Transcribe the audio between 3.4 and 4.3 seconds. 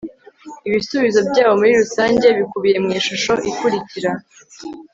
ikurikira